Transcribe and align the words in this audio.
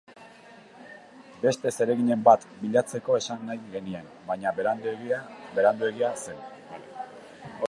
Beste 1.43 1.73
zereginen 1.75 2.23
bat 2.29 2.47
bilatzeko 2.63 3.19
esan 3.19 3.45
nahi 3.51 3.63
genien, 3.77 4.11
baina 4.31 4.57
Beranduegi 4.61 6.05
zen. 6.17 6.45